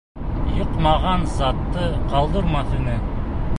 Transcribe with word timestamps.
Йыҡмаған 0.53 1.27
затты 1.35 1.85
ҡалдырмаҫ 2.15 2.75
ине. 2.81 2.99